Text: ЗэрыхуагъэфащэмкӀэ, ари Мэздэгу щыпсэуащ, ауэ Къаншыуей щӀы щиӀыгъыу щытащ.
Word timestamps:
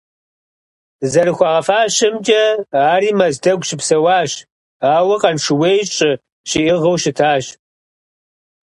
ЗэрыхуагъэфащэмкӀэ, 1.11 2.43
ари 2.91 3.09
Мэздэгу 3.17 3.65
щыпсэуащ, 3.67 4.31
ауэ 4.93 5.15
Къаншыуей 5.21 5.79
щӀы 5.93 6.11
щиӀыгъыу 6.49 6.97
щытащ. 7.01 7.45